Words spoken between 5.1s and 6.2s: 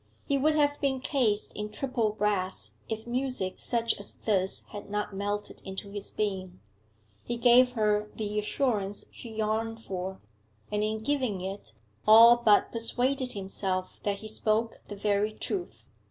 melted into his